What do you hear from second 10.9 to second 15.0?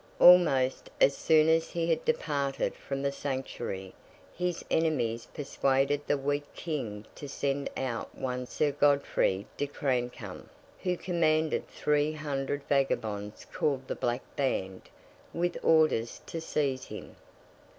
commanded three hundred vagabonds called the Black Band,